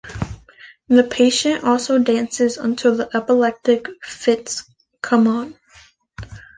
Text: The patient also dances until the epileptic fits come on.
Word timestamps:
The 0.87 1.03
patient 1.03 1.63
also 1.63 1.99
dances 1.99 2.57
until 2.57 2.95
the 2.95 3.07
epileptic 3.15 3.87
fits 4.03 4.63
come 4.99 5.27
on. 5.27 5.53